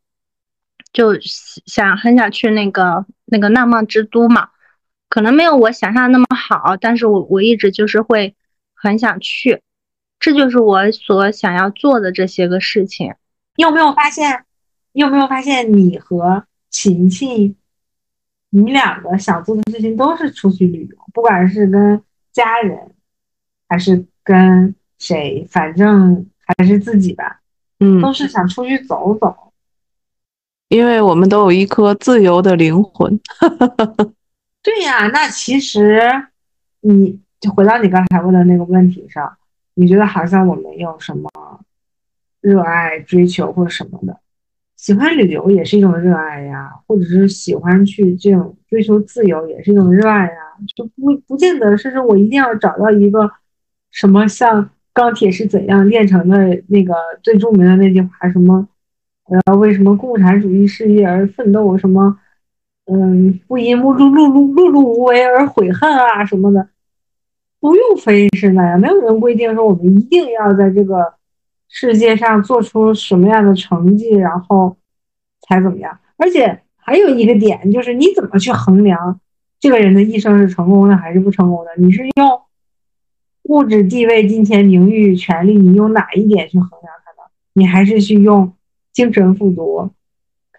[0.93, 4.49] 就想很想去那个那个浪漫之都嘛，
[5.09, 8.35] 可能没有我想象的那么好，但是我我一直就是会
[8.75, 9.63] 很想去，
[10.19, 13.15] 这就是我所想要做的这些个事情。
[13.55, 14.45] 你有没有发现？
[14.91, 17.55] 你有没有发现你和晴晴，
[18.49, 22.91] 你两个想做的事情都是出去旅游，不管是跟家人，
[23.71, 27.41] 还是跟谁，反正还是自己吧，
[27.79, 29.35] 嗯，都是想出去走走。
[30.69, 33.19] 因为我们都有一颗自由的灵魂，
[34.63, 35.07] 对呀。
[35.13, 36.01] 那其实，
[36.81, 39.37] 你就回到你刚才问的那个问题上，
[39.75, 41.31] 你觉得好像我没有什么
[42.41, 44.19] 热爱、追求或者什么的，
[44.77, 53.31] 喜欢旅游也是一种热爱呀，或者是喜欢去这种追求自由也是一种热爱呀，就不不见得是说我一定要找到一个
[53.91, 58.69] 什么像钢铁是怎样炼成的那个最著名的那句话什么。
[59.27, 61.79] 我要为什么共产主义事业而奋斗？
[61.79, 62.19] 什么，
[62.87, 66.69] 嗯，不因碌碌碌碌碌碌无为而悔恨啊什么的，
[67.61, 68.81] 不用非是那样。
[68.81, 71.15] 没有人规定说我们一定要在这个
[71.69, 74.77] 世界上做出什么样的成绩，然后
[75.43, 75.97] 才怎么样。
[76.17, 79.21] 而且还有一个点就是，你怎么去衡量
[79.61, 81.71] 这个人的一生是成功的还是不成功的？
[81.77, 82.41] 你是用
[83.51, 87.29] 物质、地位、金钱、名誉、权利，你用哪一点去衡量他呢？
[87.55, 88.53] 你还是去用？
[88.93, 89.89] 精神富足、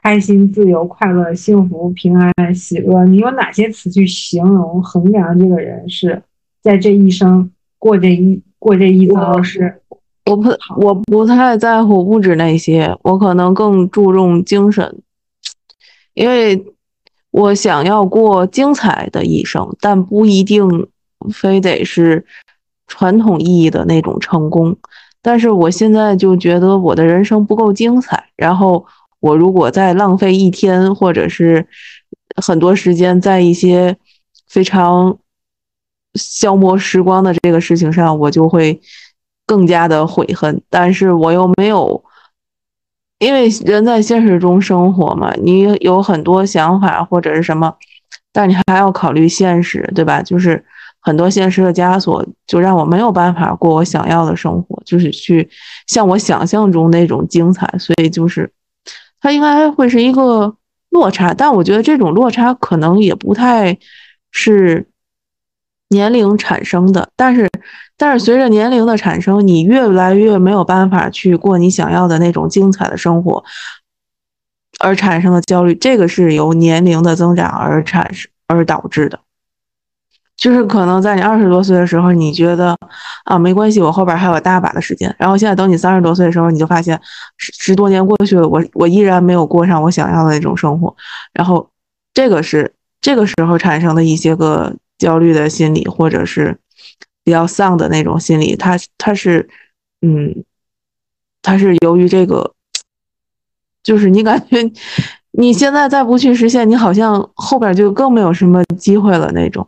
[0.01, 6.23] 开心、自由、快乐、幸福、平安、喜乐，你用哪些词去形容、衡量这个人是
[6.61, 9.43] 在这一生过这一过这一遭？
[9.43, 9.81] 是
[10.25, 15.01] 我不我不太在乎物质那些，我可能更注重精神，
[16.13, 16.65] 因为
[17.31, 20.87] 我想要过精彩的一生，但不一定
[21.33, 22.25] 非得是
[22.91, 24.75] 传统意义的那种成功。
[25.21, 28.85] 但是我现在就觉得我的人生不够精彩，然后
[29.21, 31.65] 我如果再浪费一天或者是
[32.35, 33.95] 很多时间在一些
[34.49, 35.17] 非常
[36.15, 38.81] 消磨时光的这个事情上，我就会
[39.45, 40.61] 更加的悔恨。
[40.69, 42.03] 但是我又没有，
[43.19, 47.73] 因为人在现实中生活嘛，你有很多想法或者是什么，
[48.33, 50.21] 但你还要考虑现实，对吧？
[50.21, 50.65] 就是
[51.01, 55.49] 很多现实的枷锁，就让我没有办法过我想要的生活，就是去
[55.87, 57.67] 像我想象中那种精彩。
[57.79, 58.51] 所以就是
[59.19, 60.55] 它应该会是一个
[60.89, 63.77] 落差，但我觉得这种落差可能也不太
[64.31, 64.87] 是
[65.89, 67.49] 年龄产生的，但是
[67.97, 73.43] 但是随着年龄的产生，你越来越没有办法去过你想要的那种精彩的生活。
[74.79, 79.19] 而产生的焦虑，这个是由年龄的增长而产生而导致的。
[80.41, 82.75] 就是可能在你二十多岁的时候，你觉得
[83.25, 85.15] 啊没关系，我后边还有大把的时间。
[85.19, 86.99] 然后现在等你三十多岁的时候，你就发现
[87.37, 90.95] 十十多年过去了，我我依然没有过上我想要的那种生活。
[91.31, 91.69] 然后
[92.11, 96.57] 这个是这个时候产生的一些个焦虑的心理，或者是
[97.23, 98.55] 比较丧的那种心理。
[98.55, 99.47] 它它是
[100.01, 100.43] 嗯，
[101.43, 102.51] 它是由于这个。
[103.83, 104.71] 就是你感觉
[105.31, 109.67] 你现在再不去实现，你好像后边就更没有什么机会了那种。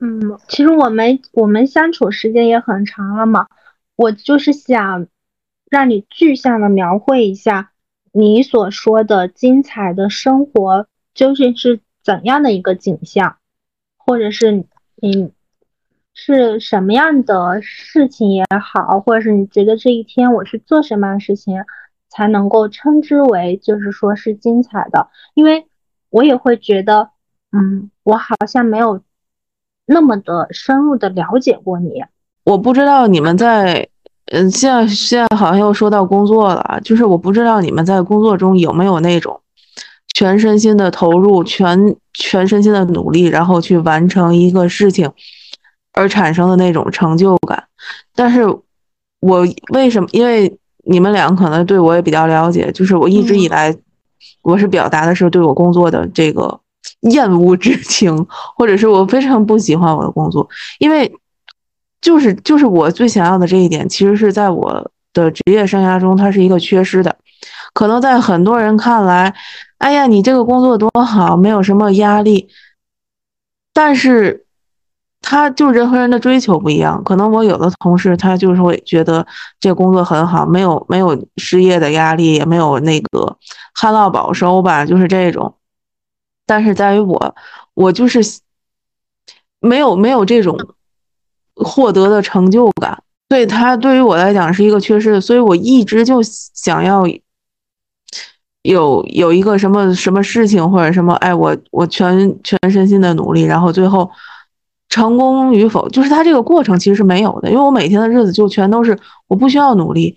[0.00, 3.48] 嗯，其实我们我们相处时间也很长了嘛，
[3.96, 5.06] 我就是想
[5.70, 7.72] 让你具象的描绘一下
[8.12, 13.36] 你所说的精彩的生活究竟是怎样的一个景象，
[13.96, 14.64] 或者是
[14.96, 15.32] 你
[16.14, 21.64] 是什么样的事情也好，或者是你觉得这一天我是做什么样的事情。
[22.10, 25.66] 才能够称之为，就是说是精彩的，因为
[26.08, 27.10] 我也会觉得，
[27.52, 29.02] 嗯，我好像没有
[29.88, 32.04] 那么的深入的了解过你。
[32.44, 33.88] 我不知道你们在，
[34.26, 39.40] 嗯，现在现在好像又说到工作了，就是我不知道你们在工作中有没有那种
[40.14, 45.10] 全身心的投入，全全身心的努力，然后去完成一个事情
[45.92, 47.64] 而产生的那种成就感。
[48.14, 48.44] 但是
[49.20, 50.08] 我为什么？
[50.12, 50.58] 因为。
[50.90, 53.76] 你们两个可能对我也比较了解，就是我一直以来，
[54.40, 56.58] 我是表达的是对我工作的这个
[57.00, 58.26] 厌恶之情，
[58.56, 60.48] 或者是我非常不喜欢我的工作，
[60.78, 61.12] 因为
[62.00, 67.16] 就是就是我最想要的这一点，其实是在我的职业生涯中，它是一个缺失的。
[67.72, 69.34] 可能在很多人看来，
[69.78, 72.48] 哎呀，你这个工作多好，没有什么压力，
[73.72, 74.44] 但是。
[75.20, 79.26] 他就人和人的追求不一样，可能我有的同事他就是会觉得
[79.58, 83.36] 这工作很好，没有没有失业的压力，也没有那个
[83.74, 85.52] 旱涝保收吧，就是这种。
[86.48, 87.36] 但是在于我，
[87.74, 88.18] 我就是
[89.60, 90.58] 没有没有这种
[91.54, 97.04] 获得的成就感，所以他对于我来讲是一个缺失，所以我一直就想要
[98.62, 104.10] 有有一个什么什么事情或者什么，哎，我我全全身心的努力，然后最后。
[104.90, 110.16] 成功与否，就是他这个过程其实是没有的，因为我每天的日子就全都是我不需要努力，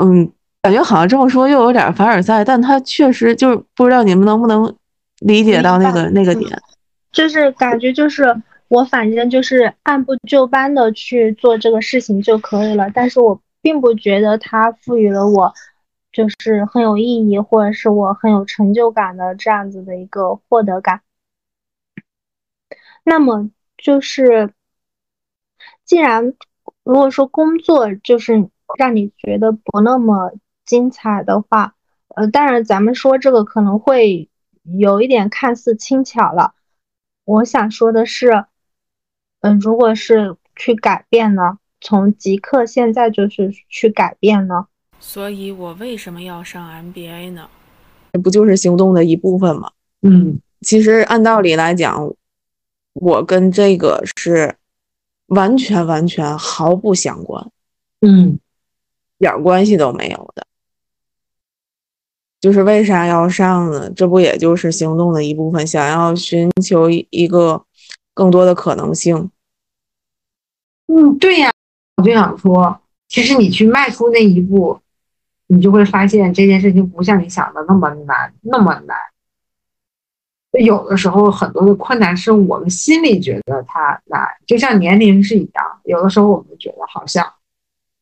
[0.00, 4.74] 嗯，感觉好像这么说又有点凡尔赛，但他确实就是不知道你们能不能
[5.20, 6.60] 理解到那个那个点，
[7.12, 15.54] 就是感觉就是我反正就是按部就班的去做这个事情就可以了，但是我并不觉得它赋予了我
[16.12, 21.00] 就是很有意义或者是我很有成就感的这样子的一个获得感，
[23.04, 23.50] 那么。
[23.78, 24.54] 就是，
[25.84, 26.32] 既然
[26.82, 28.48] 如果说工作就是
[28.78, 30.32] 让你觉得不那么
[30.64, 31.74] 精彩的话，
[32.16, 34.30] 呃，当然咱们说这个可能会
[34.78, 36.54] 有一点看似轻巧了。
[37.24, 38.44] 我想说的是，
[39.40, 44.66] 嗯，如果是去改变呢，从即刻现在就是去改变呢？
[45.00, 47.48] 所以我为什么要上 MBA 呢？
[48.12, 49.70] 这不就是行动的一部分吗？
[50.02, 52.14] 嗯，其实按道理来讲。
[52.98, 54.56] 我跟这个是
[55.26, 57.50] 完全完全毫不相关，
[58.00, 58.38] 嗯，
[59.18, 60.46] 一点关系都没有的。
[62.46, 63.90] 就是为啥要上呢？
[63.90, 67.60] 这不也就是行动的一部分，想要寻求一个
[68.14, 69.32] 更多的可能性。
[70.86, 71.50] 嗯，对呀，
[71.96, 74.78] 我就想说，其实你去迈出那一步，
[75.48, 78.96] 你就会发现这件事情不像你想的那么难，那么难。
[80.52, 85.80] 有的时候，很多的困难是我们心里觉得它难，就像年龄是一样。
[85.82, 87.26] 有的时候，我们觉得好像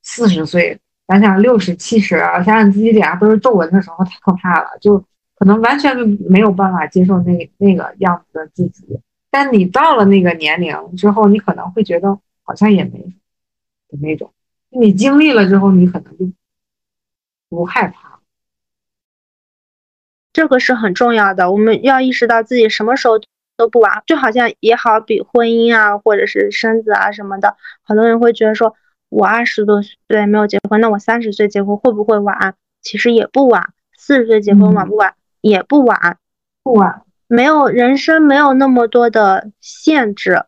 [0.03, 4.99] 四十岁，想想六十、七十啊，想想自己脸上都是皱纹的时候，太可怕了，就
[5.37, 5.97] 可能完全
[6.29, 9.01] 没有办法接受那那个样子的自己。
[9.31, 12.99] 但你到了那个年龄之后，你可能会觉得好像也没
[13.89, 14.33] 的那种。
[14.71, 16.33] 你经历了之后，你可能就
[17.49, 18.21] 不害怕。
[20.33, 23.21] 这个是很重要的，我们要意识到自己什么时候
[23.57, 28.75] 都不晚，就好像也好比婚姻啊，或者是生子啊什么的，很多人会觉得说，
[29.09, 32.55] 我二十多岁没有结婚，那我三十岁结婚会不会晚？
[32.83, 35.15] 其实也不晚，四十岁结婚晚不晚？
[35.41, 36.19] 也不晚，
[36.63, 40.45] 不晚，没有人生没有那么多的限制，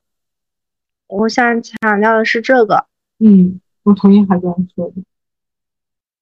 [1.06, 2.86] 我想强调的是这个。
[3.18, 4.94] 嗯，我同意海江说的。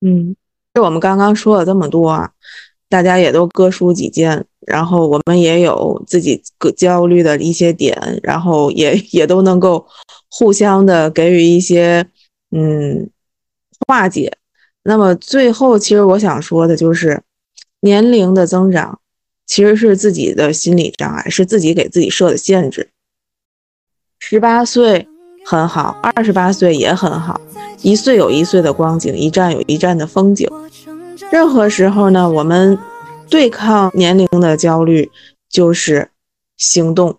[0.00, 0.36] 嗯，
[0.74, 2.30] 就我们刚刚说了这么多啊，
[2.88, 9.86] 大家也都各抒己见，然后我们也有自己各焦虑的一些点，然后也也都能够
[10.30, 12.06] 互相的给予一些
[12.54, 13.10] 嗯
[13.86, 14.38] 化解。
[14.84, 17.22] 那么最后，其实我想说的就是，
[17.80, 19.00] 年龄的增长
[19.44, 22.90] 其实是自己的心理障碍，是自己给自己设的限制。
[24.20, 25.08] 十八岁
[25.44, 27.40] 很好，二十八岁也很好，
[27.82, 30.48] 一岁有一岁的光景，一站有一站的风景。
[31.32, 32.78] 任何时候呢，我们
[33.28, 35.10] 对抗年龄的焦虑
[35.48, 36.10] 就是
[36.56, 37.18] 行动。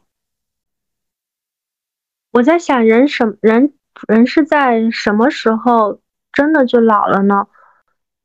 [2.32, 3.74] 我在想，人什人
[4.08, 6.00] 人是在什么时候
[6.32, 7.48] 真的就老了呢？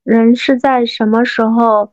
[0.02, 1.92] 人是在什么时候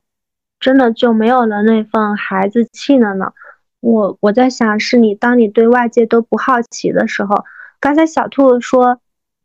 [0.59, 3.33] 真的就没有了那份孩子气了呢？
[3.79, 7.45] 我我在想，是你当你对外界都不好奇的时候。
[7.79, 8.99] 刚才小兔说，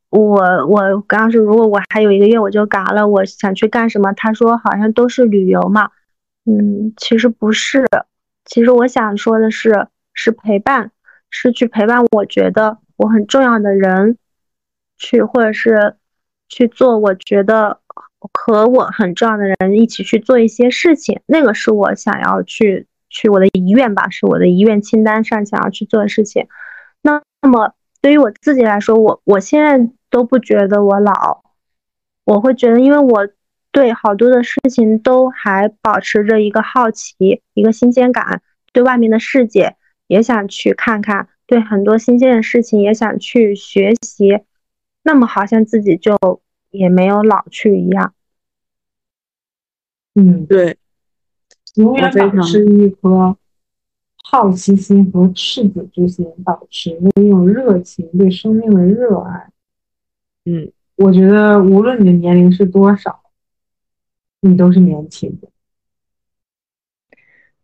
[0.08, 4.12] 我我刚刚说，如果我还有一个月我就嘎了，我想去干什么？
[4.14, 5.90] 他说好像都是旅游嘛。
[6.46, 7.84] 嗯，其实不是，
[8.46, 10.92] 其实我想说的是，是陪伴，
[11.28, 14.18] 是去陪伴我觉得我很重要的人，
[14.98, 15.96] 去或者是
[16.48, 17.80] 去做我觉得。
[18.32, 26.46] 和我很重要的人一起去做一些事情，那个是我想要去去我的遗愿吧，是我的遗愿清单上想要去做的事情。
[27.02, 31.42] 那么对于我自己来说，我我现在都不觉得我老，
[32.24, 33.28] 我会觉得，因为我
[33.72, 38.40] 对好多的事情都还保持着一个好奇，一个新鲜感，
[38.72, 39.74] 对外面的世界
[40.06, 44.40] 也想去看看，对很多新鲜的事情也想去学习。
[45.02, 46.16] 那么好像自己就。
[46.72, 48.14] 也没有老去一样。
[50.14, 50.78] 嗯，对，
[51.74, 53.36] 永远保持一颗
[54.24, 59.52] 好奇心和赤子之心，保持那种热情，对生命的热爱。
[60.46, 63.20] 嗯，我觉得无论你的年龄是多少，
[64.40, 65.48] 你都是年轻的。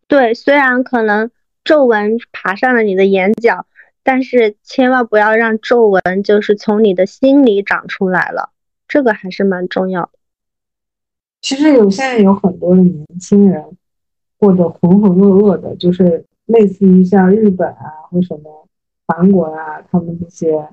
[0.07, 1.31] 对，虽然可能
[1.63, 3.65] 皱纹爬上了你的眼角，
[4.11, 8.49] 但是千万不要让皱纹就是从你的心里长出来了。
[8.87, 10.09] 这个还是蛮重要的。
[11.41, 13.63] 其实有现在有很多的年轻人，
[14.39, 18.67] 或者浑浑噩噩的，就是类似于像日本啊或什么
[19.05, 20.69] 韩国啊，他们这些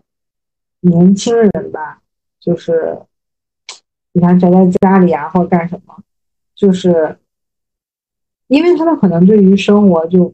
[0.80, 2.00] 年轻人吧，
[2.40, 2.98] 就是
[4.12, 6.02] 你看宅在家里啊，或干什么，
[6.54, 7.18] 就是
[8.46, 10.32] 因为他们可能对于生活就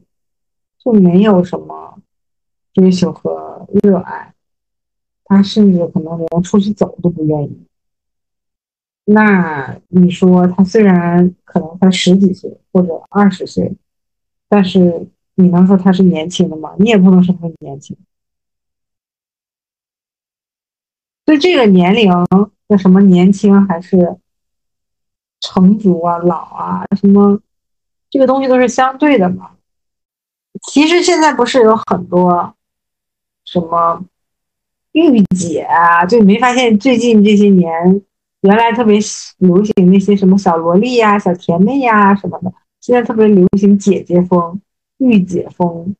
[0.79, 1.99] 就没有什么
[2.73, 4.33] 追求和热爱，
[5.25, 7.65] 他甚至可能连出去走都不愿意。
[9.05, 13.75] 那你说他虽然可能才十几岁或者二十岁，
[14.47, 16.73] 但是你能说他是年轻的吗？
[16.79, 17.97] 你也不能说他是年轻。
[21.25, 22.11] 对这个年龄
[22.67, 24.17] 的什么年轻还是
[25.39, 27.39] 成熟啊、老啊什么，
[28.09, 29.51] 这个东西都是相对的嘛。
[30.67, 32.55] 其实现在不是有很多
[33.53, 34.03] 什么
[34.93, 37.69] 御姐啊，就你没发现最近这些年？
[38.41, 38.99] 原来特别
[39.37, 42.51] 流行那些什么小萝莉呀、小甜妹呀什么的，
[42.81, 44.59] 现在特别流行姐姐风、
[44.97, 45.95] 御姐风，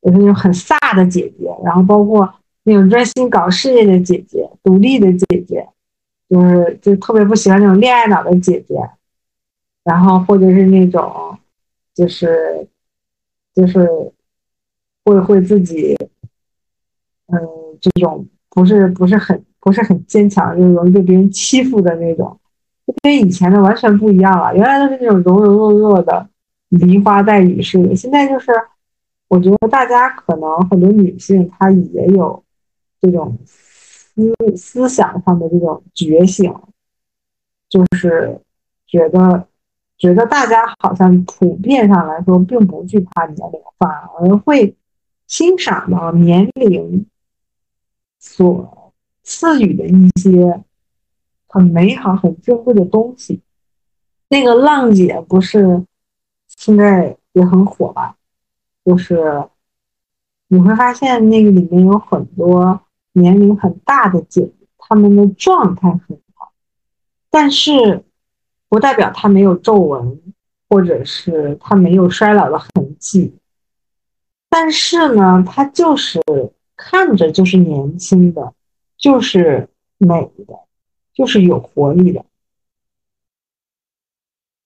[0.00, 1.50] 就是那种很飒的姐姐。
[1.64, 2.32] 然后包括
[2.62, 5.68] 那种专心搞事业的姐姐、独立的姐姐，
[6.30, 8.76] 就是就特别不喜欢那种恋爱脑的姐姐。
[9.84, 11.36] 然后或者是那种，
[11.92, 12.66] 就是
[13.54, 13.86] 就是
[15.04, 15.94] 会会自己，
[17.32, 17.38] 嗯，
[17.80, 19.44] 这种不是不是很。
[19.64, 22.36] 不是很坚强，就容易被别人欺负的那种，
[22.84, 24.52] 就跟以前的完全不一样了。
[24.56, 26.28] 原来都是那种柔柔弱弱的
[26.70, 28.50] 梨花带雨式的，现在就是，
[29.28, 32.42] 我觉得大家可能很多女性她也有
[33.00, 36.52] 这种思思想上的这种觉醒，
[37.68, 38.40] 就是
[38.88, 39.46] 觉得
[39.96, 44.74] 觉得大家好像普遍上来说并不惧怕年龄，反而会
[45.28, 47.06] 欣赏到年龄
[48.22, 48.78] 所。
[49.24, 50.64] 赐予的一些
[51.46, 53.40] 很美好、很珍贵的东西。
[54.28, 55.84] 那个浪姐不是
[56.48, 58.16] 现在也很火吧？
[58.84, 59.44] 就是
[60.48, 62.80] 你会发现那个里面有很多
[63.12, 66.52] 年龄很大的姐姐，她们的状态很好，
[67.30, 68.02] 但是
[68.68, 70.20] 不代表她没有皱纹，
[70.68, 73.38] 或者是她没有衰老的痕迹。
[74.48, 76.20] 但是呢，她就是
[76.84, 78.52] 看着就是年轻的。
[78.98, 79.68] 就是
[79.98, 80.54] 美的，
[81.12, 82.24] 就是有活力的。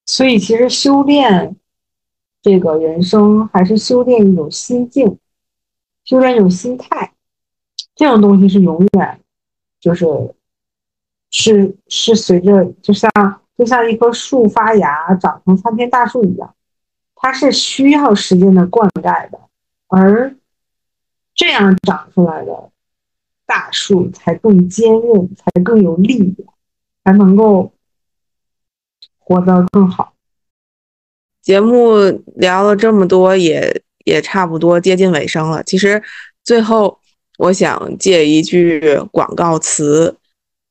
[0.04, 1.56] 所以，其实修炼
[2.42, 5.18] 这个人生，还是修炼一种心境，
[6.04, 7.14] 修炼一种心态。
[7.94, 9.20] 这种东西是永远，
[9.80, 10.04] 就是
[11.30, 13.10] 是是随着就像
[13.56, 16.54] 就像一棵树发芽长成参天大树一样，
[17.14, 19.40] 它是需要时间的灌溉的，
[19.88, 20.36] 而
[21.36, 22.70] 这样长出来的
[23.44, 26.34] 大树才更坚韧，才更有力量，
[27.04, 27.72] 才能够
[29.18, 30.14] 活得更好。
[31.42, 31.98] 节目
[32.34, 35.62] 聊了这么多，也也差不多接近尾声了。
[35.62, 36.02] 其实
[36.42, 36.98] 最后
[37.38, 40.16] 我想借一句广告词，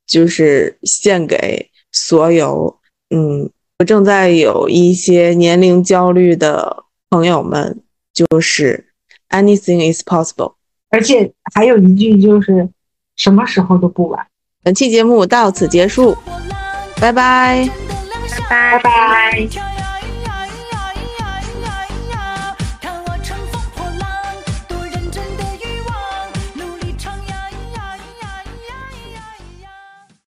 [0.08, 2.80] 就是献给所有
[3.12, 3.50] 嗯
[3.86, 8.94] 正在有一些年龄焦虑的朋友们，就是
[9.36, 10.54] anything is possible。
[10.90, 12.70] 而且还有一句就是
[13.16, 14.26] 什么时候都不晚。
[14.64, 16.18] 本期节目到此结束，
[17.00, 17.70] 拜拜。
[18.50, 19.75] 拜拜。